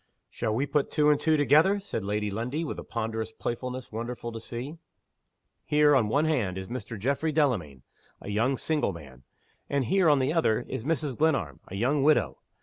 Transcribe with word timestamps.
"Shall 0.31 0.55
we 0.55 0.65
put 0.65 0.89
two 0.89 1.11
and 1.11 1.19
two 1.19 1.37
together?" 1.37 1.79
said 1.79 2.03
Lady 2.03 2.31
Lundie, 2.31 2.63
with 2.65 2.79
a 2.79 2.83
ponderous 2.83 3.31
playfulness 3.31 3.91
wonderful 3.91 4.31
to 4.31 4.39
see. 4.39 4.79
"Here, 5.63 5.95
on 5.95 6.05
the 6.05 6.09
one 6.11 6.25
hand, 6.25 6.57
is 6.57 6.67
Mr. 6.69 6.97
Geoffrey 6.97 7.31
Delamayn 7.31 7.83
a 8.19 8.29
young 8.29 8.57
single 8.57 8.93
man. 8.93 9.21
And 9.69 9.85
here, 9.85 10.09
on 10.09 10.17
the 10.17 10.33
other, 10.33 10.61
is 10.67 10.83
Mrs. 10.83 11.15
Glenarm 11.15 11.59
a 11.67 11.75
young 11.75 12.01
widow. 12.01 12.39